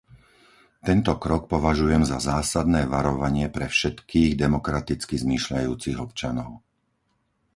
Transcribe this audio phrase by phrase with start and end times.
[0.87, 6.49] Tento krok považujem za zásadné varovanie pre všetkých demokraticky zmýšľajúcich občanov.